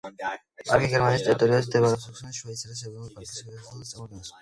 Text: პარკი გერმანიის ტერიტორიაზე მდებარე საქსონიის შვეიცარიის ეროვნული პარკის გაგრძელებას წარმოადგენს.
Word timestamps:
პარკი 0.69 0.87
გერმანიის 0.93 1.27
ტერიტორიაზე 1.27 1.67
მდებარე 1.69 2.01
საქსონიის 2.07 2.43
შვეიცარიის 2.43 2.85
ეროვნული 2.89 3.15
პარკის 3.21 3.39
გაგრძელებას 3.47 3.97
წარმოადგენს. 3.97 4.39